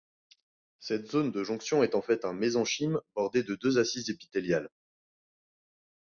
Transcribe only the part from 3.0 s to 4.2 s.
bordé de deux assises